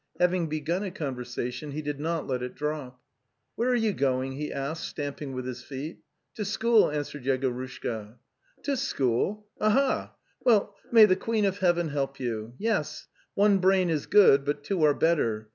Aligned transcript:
Having 0.19 0.47
begun 0.49 0.81
a 0.81 0.89
conversation, 0.89 1.73
he 1.73 1.83
did 1.83 1.99
not 1.99 2.25
let 2.25 2.41
it 2.41 2.55
drop.'" 2.55 2.99
Where 3.55 3.69
are 3.69 3.75
you 3.75 3.93
going?" 3.93 4.31
he 4.31 4.51
asked, 4.51 4.87
stamping 4.89 5.31
with 5.33 5.45
his 5.45 5.61
feet. 5.61 5.99
'To 6.33 6.43
school," 6.43 6.89
answered 6.89 7.23
Yegorushka. 7.23 8.15
To 8.63 8.77
school?) 8.77 9.45
Ahaly)..\.\\Well, 9.61 10.73
may 10.91 11.05
the 11.05 11.15
Queen 11.15 11.45
of 11.45 11.59
Heaven 11.59 11.89
help 11.89 12.19
you. 12.19 12.55
Yes. 12.57 13.09
One 13.35 13.59
brain 13.59 13.91
is 13.91 14.07
good, 14.07 14.43
but 14.43 14.63
two 14.63 14.81
are 14.81 14.95
better. 14.95 15.49